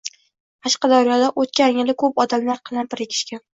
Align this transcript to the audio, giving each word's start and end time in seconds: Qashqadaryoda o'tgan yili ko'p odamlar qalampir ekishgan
Qashqadaryoda 0.67 1.27
o'tgan 1.43 1.79
yili 1.83 1.97
ko'p 2.05 2.25
odamlar 2.27 2.65
qalampir 2.73 3.07
ekishgan 3.09 3.47